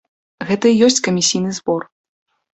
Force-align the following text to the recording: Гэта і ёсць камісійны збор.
Гэта 0.51 0.65
і 0.75 0.79
ёсць 0.87 1.03
камісійны 1.09 1.51
збор. 1.61 1.87